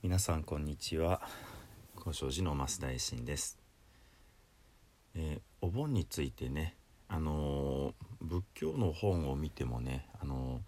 [0.00, 1.20] 皆さんこんにちは。
[1.96, 3.58] 高尚寺の増大臣です、
[5.16, 6.76] えー、お盆についてね
[7.08, 10.60] あのー、仏教の本を見てもねあの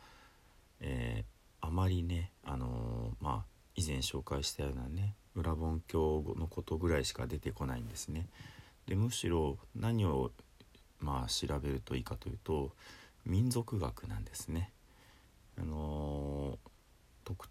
[0.80, 1.24] ー、え
[1.61, 3.45] あまりねあのまあ
[3.77, 8.26] 以前紹介したようなね裏本教のことぐらいしか出てこないんですね。
[8.88, 10.32] でむしろ何を
[10.98, 12.72] まあ調べるといいかというと
[13.24, 14.72] 民族学なんですね。
[15.56, 15.76] あの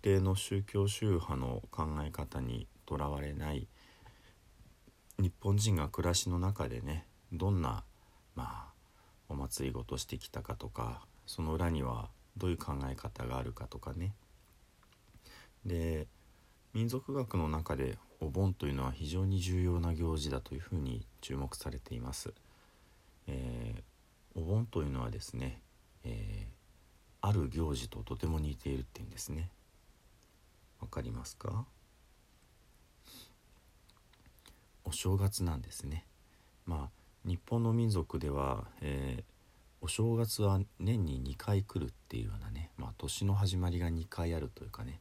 [0.02, 3.68] 定の宗教宗派の考え方にとらわれない
[5.18, 7.84] 日本人が暮らしの中でねどんな
[8.36, 8.74] まあ
[9.28, 14.14] お祭りごとしてきたかとかその裏にはどういう考え方があるかとかね
[15.66, 16.08] で
[16.74, 22.34] 民族学の中でお盆というのは非常に重要な行事だというふうに注目されています。
[23.28, 25.62] えー、お盆というのはですね、
[26.04, 29.50] えー、ある行事ととても似ているっていうんですね。
[30.80, 31.66] わかりますか？
[34.86, 36.06] お正月なんですね。
[36.66, 39.24] まあ日本の民族では、えー、
[39.82, 45.00] お正月は年に2回来るっていうようなね、まあ、年の始まりが2回あるというかね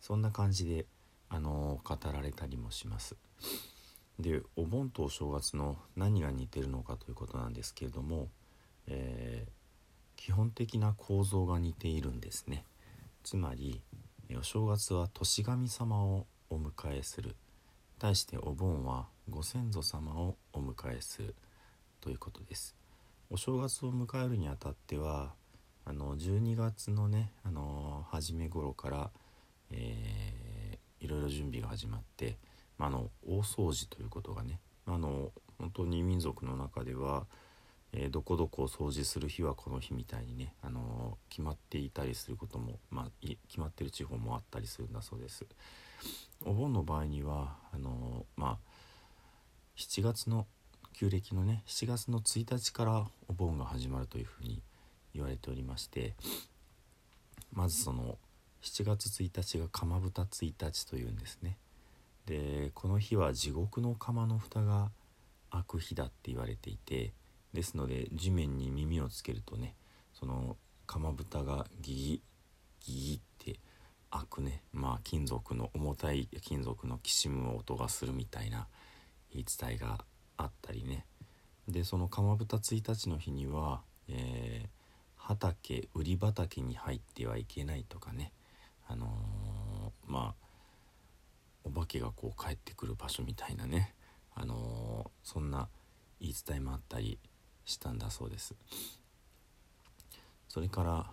[0.00, 0.86] そんな感じで、
[1.28, 3.16] あのー、語られたりもします。
[4.18, 8.28] でお盆とお正月の何が似てるのかということなんですけれども、
[8.86, 9.50] えー、
[10.16, 12.64] 基本的な構造が似ているんですね。
[13.22, 13.80] つまり
[14.36, 17.34] お正月は年神様をお迎えする。
[17.98, 21.34] 対してお盆はご先祖様をお迎えする。
[22.00, 22.76] ということです。
[23.30, 25.32] お正月を迎えるにあたっては
[25.84, 29.10] あの12月のねあの初め頃から、
[29.70, 32.36] えー、いろいろ準備が始まって、
[32.76, 37.26] まあ、の大掃除ということがねあの本当に民族の中では
[37.92, 45.46] えー、どこどこを掃除する日はこの日みたいにね、あのー、決まっていたりすることも、まあ、決まってる地方もあったりするんだそうです。
[46.44, 48.58] お盆の場合にはあのー、まあ
[49.76, 50.46] 7月の
[50.92, 54.62] 旧暦のね7月の1日からお盆が始まるというふうに
[55.14, 56.14] 言われておりまして
[57.52, 58.18] まずその
[58.62, 61.56] 7月1日が釜蓋1日というんですね。
[62.26, 64.90] でこの日は地獄の釜の蓋が
[65.50, 67.12] 開く日だって言われていて
[67.58, 69.74] ですので地面に耳をつけるとね
[70.14, 72.22] その釜蓋がギギ
[72.86, 73.58] ギギって
[74.12, 74.62] 開くね。
[74.72, 78.68] まあ金属の重たい金属のきしむ音がするみたいな
[79.32, 80.04] 言い伝えが
[80.36, 81.04] あったりね。
[81.66, 84.68] でその釜蓋1日の日には、えー、
[85.16, 88.32] 畑売り畑に入ってはいけないとかね。
[88.86, 90.46] あのー、まあ
[91.64, 93.94] お化けがこう帰ってくる場所みたいなね、
[94.36, 95.68] あのー、そんな
[96.20, 97.18] 言い伝えもあったり
[97.68, 98.54] したんだそうです。
[100.48, 101.10] それから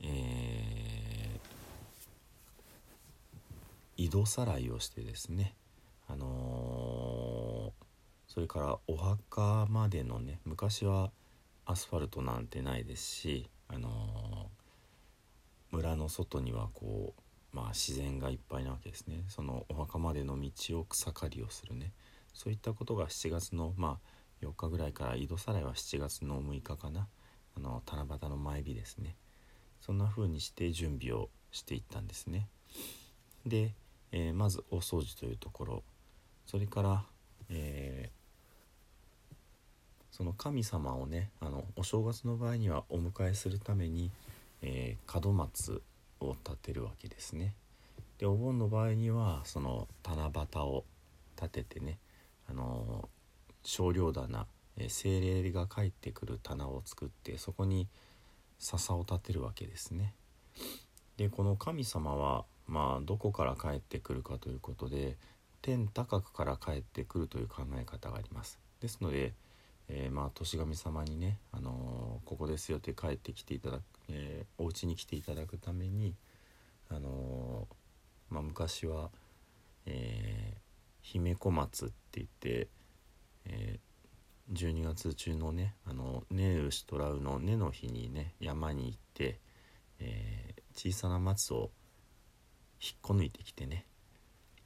[0.00, 5.54] えー、井戸さらいをしてですね
[6.08, 11.10] あのー、それからお墓までのね昔は
[11.66, 19.24] アスファルトなんてないですし、あのー、村の外にはこう、まあ、自然がいっぱいなわけですね。
[19.28, 21.92] そのお墓までの道を草刈りをするね。
[22.32, 24.08] そういったことが7月のまあ
[24.42, 27.08] 4日ぐらいから井戸さらいは7月の6日かな。
[27.56, 29.16] あの七夕の前日ですね。
[29.80, 32.48] そんな風にして準備をしていったんですね。
[33.46, 33.74] で、
[34.12, 35.82] えー、まず大掃除というところ。
[36.46, 37.04] それから、
[37.50, 39.34] えー、
[40.10, 44.10] その神様をねあのお正月の場合にはお迎えするために、
[44.62, 45.82] えー、門松
[46.20, 47.54] を立てるわけですね。
[48.18, 50.84] でお盆の場合にはその七夕を
[51.36, 51.98] 立ててね
[52.48, 53.08] あの
[53.68, 54.46] 少量棚、
[54.78, 57.86] え精霊が帰ってくる棚を作ってそこに
[58.58, 60.14] 笹を立てるわけですね。
[61.18, 65.18] でこの神様はまあどこから帰ってくるかということで
[65.60, 68.58] 天高くから帰ってくるという考え方があります。
[68.80, 69.34] ですので、
[69.88, 76.14] えー、まあ年神様にね、あのー、ここですよって帰ってきていただく、えー、お家に来ていただくために、
[76.88, 79.10] あのー、まあ、昔は、
[79.84, 80.54] え
[81.02, 82.68] 姫小松って言って
[83.46, 89.38] えー、12月中のねあのネウシトラウの根の日にね山に行って、
[90.00, 91.70] えー、小さな松を
[92.80, 93.84] 引っこ抜いてきてね。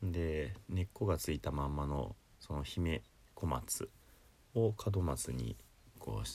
[0.03, 3.03] で根っこがついたまんまのその姫
[3.35, 3.89] 小松
[4.55, 5.57] を門松に
[5.99, 6.29] こう、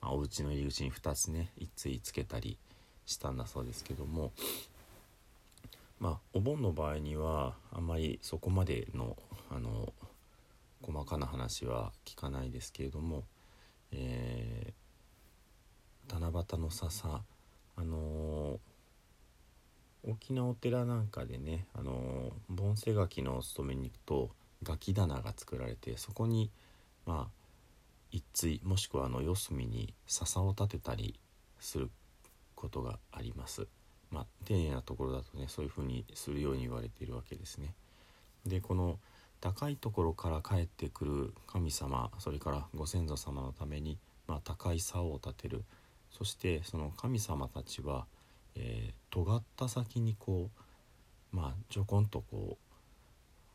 [0.00, 2.58] まあ、お家の入り口に2つね一対つけたり
[3.04, 4.32] したんだそうですけども
[5.98, 9.16] まあお盆の場合にはあんまりそこまでの
[9.50, 9.92] あの
[10.90, 13.24] 細かな話は聞かないですけれども、
[13.92, 17.22] えー、七夕の笹
[17.76, 24.30] あのー、大きなお寺なんかでねあの盆施垣のお勤めに行くと
[24.62, 26.50] ガキ棚が作られてそこに
[27.06, 27.40] まあ
[28.10, 31.18] 一対もしくはあの四隅に笹を立てたり
[31.60, 31.90] する
[32.56, 33.68] ことがあります。
[34.10, 37.74] まあ、丁寧なところだとねそういうふうにするように言われているわけですね。
[38.44, 38.98] でこの
[39.40, 45.64] 高いところから帰ってくる神様それからご先祖様のために、まあ、高い竿を立てる。
[46.10, 48.06] そしてその神様たちは、
[48.56, 50.50] えー、尖った先にこ
[51.32, 52.58] うまあちょこんとこ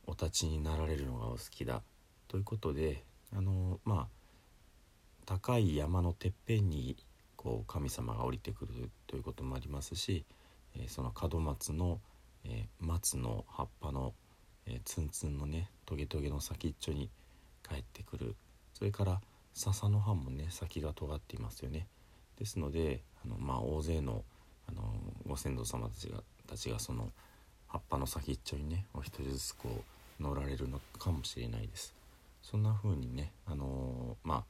[0.07, 1.81] うお立ちになられるのがお好きだ。
[2.27, 3.03] ということで
[3.35, 4.15] あのまあ
[5.25, 6.95] 高い山のてっぺんに
[7.35, 10.25] こう神様が降りてくるということもありますし、
[10.75, 11.99] えー、その門松の、
[12.43, 14.13] えー、松の葉っぱの、
[14.67, 17.09] えー、ツンツンのねトゲトゲの先っちょに
[17.67, 18.35] 帰ってくる
[18.73, 19.21] それから
[19.53, 21.87] 笹の葉もね先が尖っていますよね。
[22.37, 24.23] ですのであの、まあ、大勢の
[24.67, 24.81] あの
[25.27, 27.11] ご先祖様たちがたちがその
[27.67, 29.69] 葉っぱの先っちょにねお一人ずつこ
[30.19, 31.95] う乗られるのかもしれないです。
[32.41, 34.43] そんな風にねあのまあ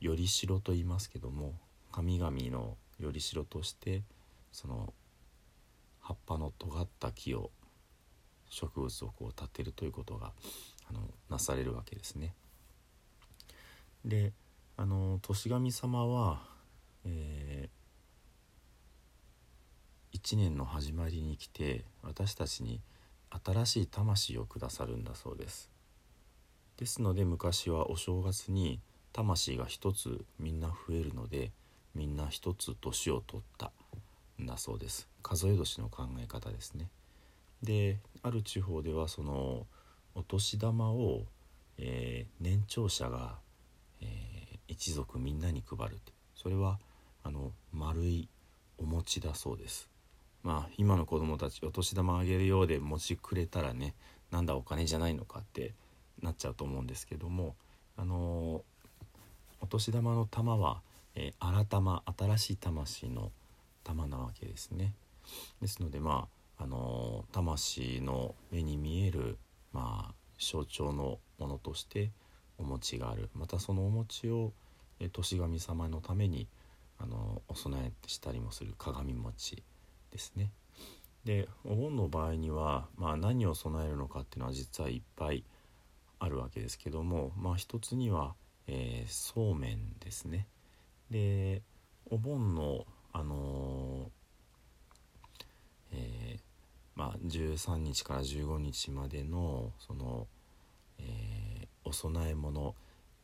[0.00, 1.54] よりしろと言いますけども
[1.92, 4.02] 神々のよりしろとして
[4.52, 4.92] その
[6.00, 7.50] 葉っぱの尖った木を
[8.54, 10.32] 植物をこう立てるということが
[10.88, 12.34] あのなされるわけですね。
[14.04, 14.32] で
[14.76, 16.42] あの年神様は、
[17.04, 22.80] えー、1年の始まりに来て私たちに
[23.44, 25.70] 新しい魂をくださるんだそうです。
[26.76, 28.80] ですので昔はお正月に
[29.12, 31.52] 魂が一つみんな増えるので
[31.94, 33.70] みんな一つ年を取った
[34.42, 36.88] んだそうです数え年の考え方ですね
[37.64, 39.66] である地方ではその
[40.14, 41.22] お年玉を、
[41.78, 43.38] えー、年長者が、
[44.00, 45.98] えー、一族みんなに配る
[46.34, 46.78] それは
[47.22, 48.28] あの丸い
[48.78, 49.88] お餅だそうです
[50.42, 53.94] まあ今の子供たちお年玉あげるようで餅くれたらね
[54.30, 55.72] なんだお金じゃないのかって
[56.22, 57.54] なっちゃうと思うんですけども
[57.96, 58.62] あの
[59.60, 60.80] お年玉の玉は、
[61.14, 63.32] えー、新玉新しい魂の
[63.84, 64.92] 玉なわけですね。
[65.60, 69.38] ですのでまああの、魂の目に見える、
[69.72, 72.10] まあ、象徴のものとして
[72.58, 73.30] お餅がある。
[73.34, 74.52] またそのお餅を、
[75.00, 76.48] え、年神様のために
[76.98, 78.74] あのお供えしたりもする。
[78.78, 79.62] 鏡餅
[80.12, 80.50] ですね。
[81.24, 85.42] でお盆の場合には、まあ、何を備えるのかっていうのは実はいっぱい
[86.18, 88.34] あるわけですけども、まあ、一つには
[88.66, 90.46] えー、そうめんですね。
[91.10, 91.62] で
[92.10, 96.40] お盆のあのー、えー、
[96.94, 100.26] まあ13日から15日までのその、
[100.98, 102.74] えお供え物、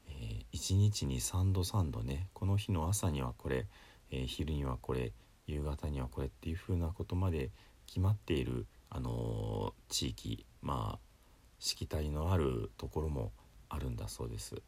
[0.09, 3.67] え1日に3度3度ねこの日の朝にはこれ、
[4.11, 5.13] え昼にはこれ
[5.47, 7.51] 夕方にはこれっていうふうなことまで
[7.87, 10.99] 決まっている、あの地域まあ
[11.59, 13.33] しきたりのあるところも
[13.69, 14.63] あるんだそうです。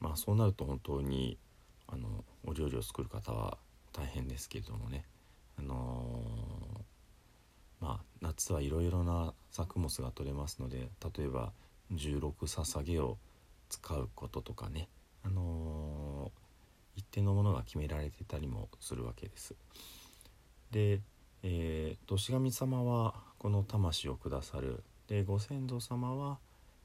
[0.00, 1.38] まあそうなると本当に
[1.86, 3.58] あのお料理を作る方は
[3.92, 5.04] 大変ですけれどもね
[5.58, 6.51] あの、
[7.82, 11.52] まあ夏はいろいろな作物が取れますので例えば
[11.92, 13.18] 16捧げを
[13.68, 14.88] 使うこととかね。
[15.24, 19.54] あのー、一定のものが決められてたりもするわけです。
[20.70, 21.00] で、
[21.42, 24.82] えー、年神様はこの魂をくださる。
[25.08, 26.38] でご先祖様は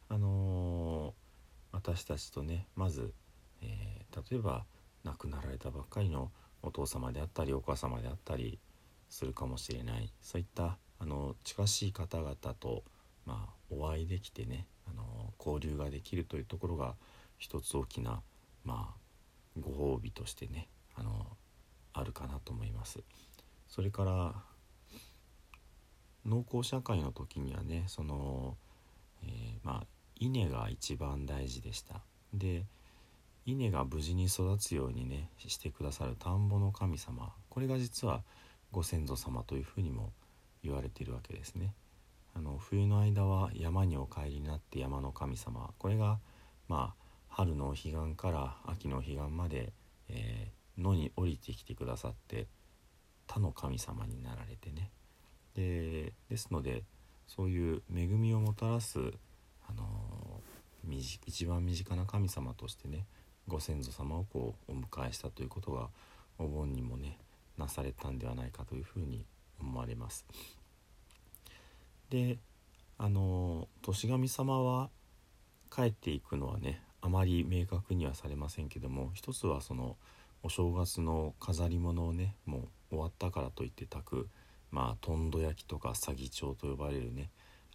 [0.10, 1.28] あのー
[1.72, 3.14] 私たちとねまず、
[3.62, 4.66] えー、例えば
[5.04, 6.32] 亡くなられたばっかりの
[6.64, 8.60] お父様であったりお母様であったり
[9.10, 10.12] するかもしれない。
[10.22, 12.84] そういったあの近しい方々と、
[13.26, 16.96] まあ、お会いできてねあの交流ができるというところが
[17.38, 18.22] 一つ大きな、
[18.66, 21.28] まあ、ご褒美としてねあの
[21.94, 23.00] あるかなと思います。
[23.68, 24.34] それから
[26.26, 28.56] 農耕社会の時にはねその、
[29.24, 29.30] えー、
[29.64, 29.88] まあ
[30.20, 32.02] 稲が一番大事でした
[32.34, 32.64] で
[33.46, 38.22] 稲が無事に育つようにねしてくださる田んぼの神様これが実は
[38.72, 40.12] ご先祖様というふうにも
[40.64, 41.74] 言われているわけですね。
[42.36, 46.20] あの冬の間は山にお帰りになって山の神様これが
[46.68, 49.74] まあ春の彼岸から秋の彼岸まで、
[50.10, 52.48] えー、野に降りてきてくださって
[53.28, 54.92] 他の神様になられてね。
[55.56, 56.84] でですので
[57.28, 59.00] そういう恵みをもたらす
[59.68, 60.42] あの
[61.26, 63.06] 一番身近な神様としてね
[63.48, 65.90] ご先祖様をこうお迎えしたということが
[66.38, 67.18] お盆にもね
[67.58, 69.26] なされたんではないかというふうに
[69.60, 70.26] 思われます。
[72.10, 72.38] で
[72.98, 74.90] あの年神様は
[75.74, 79.98] 帰っていくのはねあまり明確にはされませんけども一つはその
[80.44, 84.30] お正月の飾り物をねもう終わったからといって炊く、
[84.72, 87.30] まあとんど焼きとか詐欺帳と呼ばれるね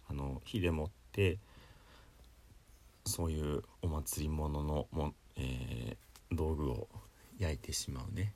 [0.07, 1.37] あの火でもって
[3.05, 6.87] そういうお祭り物のも、えー、道具を
[7.37, 8.33] 焼いてしまうね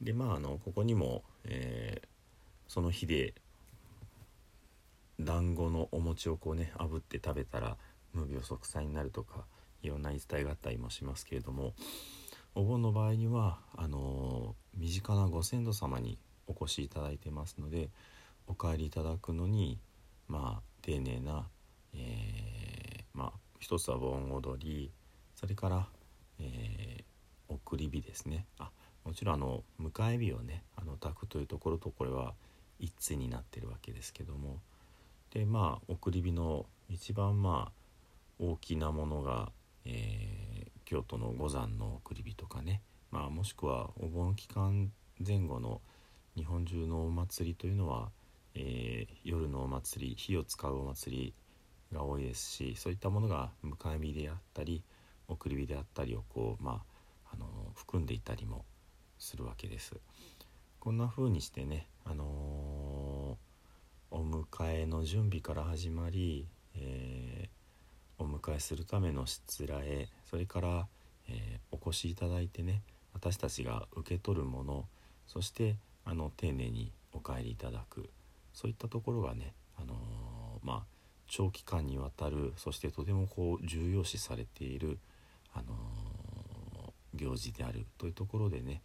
[0.00, 2.08] でまああのここにも、えー、
[2.68, 3.34] その火で
[5.20, 7.76] 団子のお餅をこうね炙って食べたら
[8.12, 9.44] 無病息災になるとか
[9.82, 11.74] いろんな言い伝えがあったりもしますけれども
[12.54, 17.90] お盆の場合にはあの身近なご先祖様にお越しいただいてますので
[18.46, 19.78] お帰りいただくのに
[20.28, 21.46] まあ丁寧な、
[21.94, 24.90] えー、まあ一つは盆踊り
[25.34, 25.86] それから、
[26.38, 28.46] えー、送り火ですね。
[28.58, 28.70] あ
[29.04, 32.34] もちろんあの迎え火をねあの炊くというところとこれは
[32.84, 34.60] 一対になってるわけですけども
[35.32, 37.72] でまあ送り火の一番まあ
[38.38, 39.50] 大きなものが、
[39.84, 44.92] えー、京都の五山の送り火とかね、まあ、もしくはお盆期間
[45.24, 45.80] 前後の
[46.36, 48.10] 日本中のお祭りというのは、
[48.54, 51.34] えー、夜のお祭り火を使うお祭り
[51.92, 54.82] が多いですしそういったものが迎え火であったり
[55.28, 56.82] 送り火であったりをこう、ま
[57.24, 58.64] あ、あの含んでいたりも
[59.18, 59.94] するわけです。
[60.84, 70.86] こんな風にしてね、あのー、お迎えの準備から始まり、えー、お迎えするためのしつらえそれから、
[71.30, 72.82] えー、お越しいただいてね
[73.14, 74.84] 私たちが受け取るもの
[75.26, 78.10] そしてあの丁寧にお帰りいただく
[78.52, 79.94] そういったところがね、あの
[80.62, 80.82] まあ、
[81.28, 84.98] 長期間にわたるそしてとてもこう重要視されている、
[85.54, 88.82] あの行事であるというところでね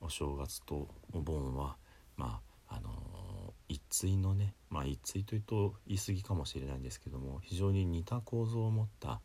[0.00, 1.76] お正月とお盆は
[2.16, 9.20] まああの一対のねまあ一対というと言い過ぎかもしれないんですけども非常に似た構造を持った、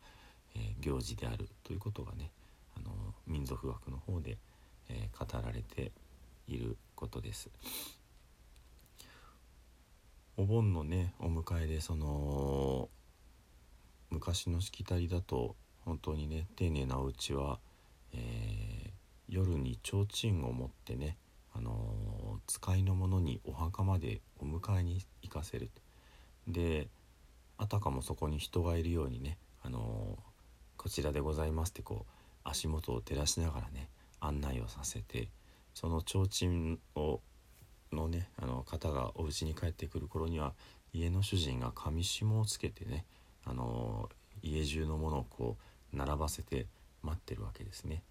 [0.54, 2.30] えー、行事であるということがね
[2.76, 2.90] あの
[3.26, 4.38] 民族学の方で、
[4.88, 5.92] えー、語られて
[6.48, 7.50] いることです。
[10.36, 12.88] お盆のねお迎えでその
[14.10, 15.54] 昔のしきたりだと
[15.84, 17.60] 本当にね丁寧なお家は、
[18.12, 18.90] え
[19.28, 21.16] 夜に提灯を持ってね、
[21.52, 25.70] あの、使いの者にお墓までお迎えに行かせる
[26.46, 26.88] で
[27.56, 30.18] あたかもそこに人がいるようにね、あの、
[30.76, 32.10] こちらでございますってこう
[32.42, 33.88] 足元を照らしながらね
[34.20, 35.28] 案内をさせて
[35.72, 37.20] その提灯を
[37.92, 40.52] のねあの方がお家に帰ってくる頃には
[40.94, 43.04] 家の主人が紙紐をつけてね、
[43.44, 44.08] あの、
[44.42, 45.56] 家中のものをこ
[45.92, 46.66] う並ばせて
[47.02, 48.02] 待ってるわけですね。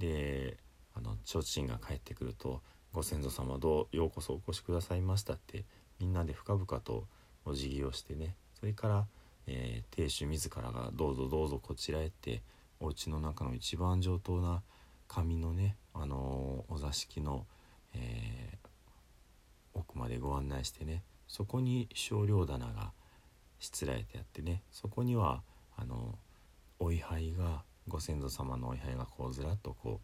[0.00, 0.56] で
[0.94, 5.64] あの提灯が帰ってくると「ご先祖様どうようこそお越しくださいました」って
[6.00, 7.06] みんなで深々と
[7.44, 9.06] お辞儀をしてねそれから、
[9.46, 12.42] えー、亭主自らが「どうぞどうぞこちらへ」って
[12.80, 14.62] お家の中の一番上等な
[15.06, 17.46] 紙のね、あのー、お座敷の、
[17.94, 18.68] えー、
[19.74, 22.92] 奥までご案内してねそこに少量棚が
[23.58, 25.42] しつらえてあってねそこには
[25.76, 26.18] あの
[26.78, 30.00] お位牌がご先祖様のお位牌がこうずらっとこ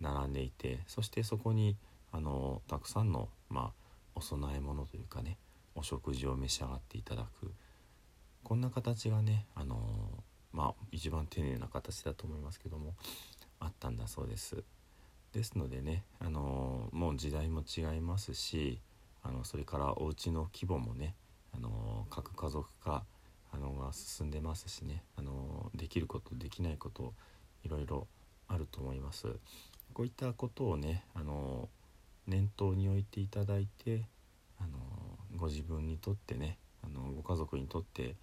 [0.00, 1.76] う並んでいてそしてそこに
[2.10, 3.72] あのたくさんの、まあ、
[4.14, 5.38] お供え物というかね
[5.74, 7.52] お食事を召し上がっていただく
[8.42, 9.78] こんな形がねあの
[10.52, 12.94] まあ一番丁寧な形だと思いますけども
[13.60, 14.64] あったんだそうです。
[15.32, 18.80] ですのでねあのもう時代も違いますし
[19.22, 21.14] あのそれからお家の規模もね
[21.54, 23.04] あの核家族化
[23.56, 27.14] あのが進んでますしねあのできることできないこと
[27.64, 28.06] いろいろ
[28.48, 29.28] あると思います。
[29.94, 31.70] こういったことをねあの
[32.26, 34.04] 念頭に置いていただいて
[34.60, 34.78] あの
[35.36, 38.14] ご自分にとってねあのご家族にとって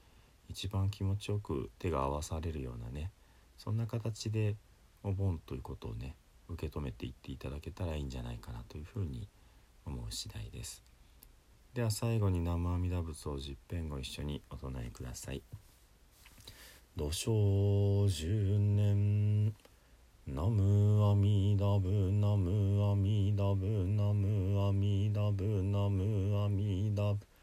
[0.49, 3.09] 一番気持ちよく手が合わされるようなね
[3.57, 4.55] そんな形で
[5.03, 6.15] お盆ということをね
[6.47, 9.27] 受け止めていっていただけたらいいんじゃないかなというふうに
[9.85, 10.92] 思う次第です。
[11.74, 15.42] では最後に生阿弥陀仏を十遍ご一緒にお唱えください
[16.96, 19.56] 「土生十年
[20.27, 27.34] 南無阿弥陀仏南無阿弥陀仏南無阿弥陀仏南無阿弥陀仏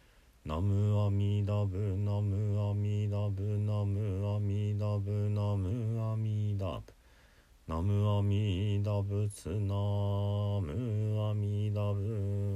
[0.45, 6.95] 南無阿弥陀仏南無阿弥陀仏南無阿弥陀仏南無阿弥陀仏
[7.67, 12.50] 南無阿弥陀仏南無阿弥陀仏